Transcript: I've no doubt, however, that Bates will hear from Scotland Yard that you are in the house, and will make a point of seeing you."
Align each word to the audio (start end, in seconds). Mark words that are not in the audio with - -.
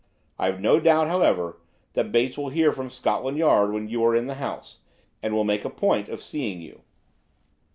I've 0.39 0.59
no 0.59 0.79
doubt, 0.79 1.09
however, 1.09 1.61
that 1.93 2.11
Bates 2.11 2.35
will 2.35 2.49
hear 2.49 2.71
from 2.71 2.89
Scotland 2.89 3.37
Yard 3.37 3.71
that 3.75 3.87
you 3.87 4.03
are 4.03 4.15
in 4.15 4.25
the 4.25 4.33
house, 4.41 4.79
and 5.21 5.35
will 5.35 5.43
make 5.43 5.63
a 5.63 5.69
point 5.69 6.09
of 6.09 6.23
seeing 6.23 6.59
you." 6.59 6.81